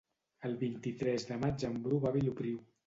El 0.49 0.55
vint-i-tres 0.63 1.29
de 1.31 1.39
maig 1.45 1.69
en 1.71 1.81
Bru 1.87 2.05
va 2.09 2.13
a 2.15 2.19
Vilopriu. 2.21 2.63